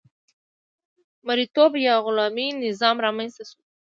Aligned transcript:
مرئیتوب 1.27 1.71
یا 1.85 1.93
غلامي 2.05 2.47
نظام 2.65 2.95
رامنځته 3.05 3.43
شو. 3.49 3.59